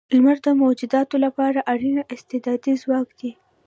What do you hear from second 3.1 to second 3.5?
دی.